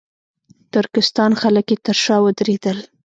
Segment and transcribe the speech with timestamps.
[0.73, 2.77] ترکستان خلک یې تر شا ودرېدل.